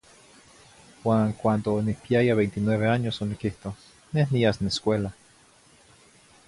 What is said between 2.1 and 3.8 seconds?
veintinueve años oniquihtoh,